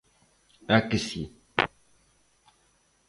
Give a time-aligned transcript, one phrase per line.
[0.75, 1.23] A que si?